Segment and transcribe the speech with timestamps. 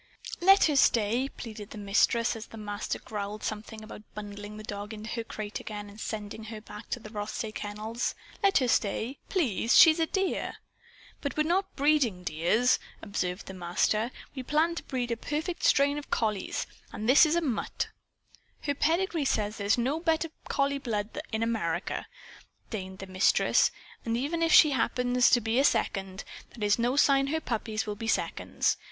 [0.39, 4.93] "Let her stay!" pleaded the Mistress as the Master growled something about bundling the dog
[4.95, 8.15] into her crate again and sending her back to the Rothsay Kennels.
[8.41, 9.77] "Let her stay, please!
[9.77, 10.55] She's a dear."
[11.21, 14.09] "But we're not breeding 'dears,'" observed the Master.
[14.33, 15.17] "We planned to breed a
[15.59, 16.65] strain of perfect collies.
[16.91, 17.89] And this is a mutt!"
[18.61, 22.07] "Her pedigree says there's no better collie blood in America,"
[22.71, 23.69] denied the Mistress.
[24.03, 26.23] "And even if she happens to be a 'second,'
[26.57, 28.77] that's no sign her puppies will be seconds.